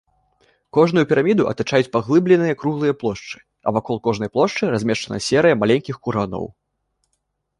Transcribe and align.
Кожную 0.77 1.01
піраміду 1.09 1.43
атачаюць 1.51 1.89
паглыбленыя 1.95 2.53
круглыя 2.63 2.93
плошчы, 3.03 3.37
а 3.63 3.75
вакол 3.77 3.95
кожнай 4.09 4.29
плошчы 4.37 4.63
размешчана 4.77 5.17
серыя 5.29 5.55
маленькіх 5.65 5.95
курганоў. 6.09 6.45